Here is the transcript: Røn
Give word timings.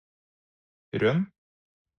Røn 1.03 1.19